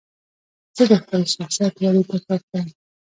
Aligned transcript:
زه 0.75 0.83
د 0.89 0.93
خپل 1.03 1.21
شخصیت 1.35 1.73
ودي 1.81 2.01
ته 2.09 2.17
کار 2.27 2.39
کوم. 2.49 2.67